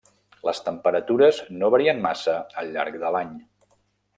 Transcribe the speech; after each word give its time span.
Les 0.47 0.61
temperatures 0.69 1.41
no 1.59 1.69
varien 1.75 2.01
massa 2.07 2.35
al 2.63 2.73
llarg 2.79 2.99
de 3.05 3.13
l'any. 3.17 3.37